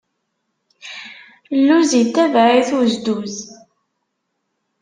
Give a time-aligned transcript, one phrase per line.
[1.63, 3.35] Lluz itebaɛ-it uzduz.